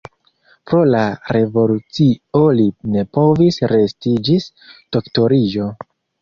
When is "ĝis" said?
4.31-4.49